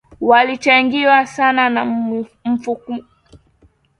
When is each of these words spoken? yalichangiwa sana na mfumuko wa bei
yalichangiwa 0.31 1.25
sana 1.25 1.63
na 1.69 1.81
mfumuko 1.85 2.71
wa 2.71 2.77
bei 2.97 3.05